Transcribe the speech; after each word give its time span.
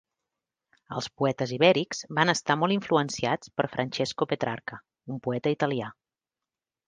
Els 0.99 1.07
poetes 1.21 1.51
ibèrics 1.57 1.99
van 2.19 2.33
estar 2.33 2.55
molt 2.61 2.75
influenciats 2.77 3.53
per 3.59 3.67
Francesco 3.75 4.29
Petrarca, 4.31 4.79
un 5.17 5.21
poeta 5.29 5.53
italià. 5.57 5.91